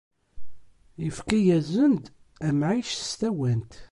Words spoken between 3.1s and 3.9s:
tawant.